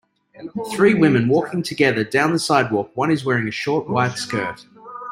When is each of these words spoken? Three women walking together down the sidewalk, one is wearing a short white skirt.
Three 0.73 0.95
women 0.95 1.27
walking 1.27 1.61
together 1.61 2.03
down 2.03 2.33
the 2.33 2.39
sidewalk, 2.39 2.89
one 2.95 3.11
is 3.11 3.23
wearing 3.23 3.47
a 3.47 3.51
short 3.51 3.87
white 3.87 4.17
skirt. 4.17 4.65